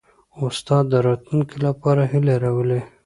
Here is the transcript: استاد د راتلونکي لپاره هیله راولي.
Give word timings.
استاد 0.45 0.83
د 0.89 0.93
راتلونکي 1.07 1.57
لپاره 1.65 2.01
هیله 2.11 2.35
راولي. 2.43 2.81